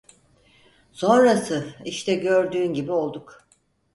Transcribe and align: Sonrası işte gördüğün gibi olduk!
Sonrası 0.91 1.73
işte 1.85 2.15
gördüğün 2.15 2.73
gibi 2.73 2.91
olduk! 2.91 3.47